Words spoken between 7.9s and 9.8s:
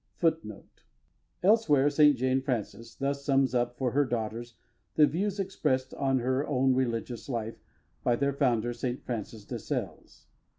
by their Founder, St. Francis de